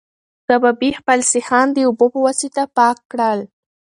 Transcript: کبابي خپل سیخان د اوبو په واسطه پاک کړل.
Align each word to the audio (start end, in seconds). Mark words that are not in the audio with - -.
کبابي 0.47 0.89
خپل 0.99 1.19
سیخان 1.33 1.67
د 1.73 1.77
اوبو 1.87 2.05
په 2.13 2.19
واسطه 2.25 2.61
پاک 2.77 2.97
کړل. 3.11 3.39